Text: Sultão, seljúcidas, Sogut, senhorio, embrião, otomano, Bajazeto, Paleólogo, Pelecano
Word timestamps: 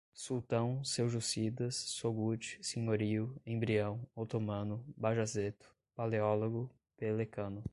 Sultão, 0.15 0.83
seljúcidas, 0.83 1.75
Sogut, 1.75 2.57
senhorio, 2.59 3.39
embrião, 3.45 4.01
otomano, 4.15 4.83
Bajazeto, 4.97 5.71
Paleólogo, 5.95 6.69
Pelecano 6.97 7.63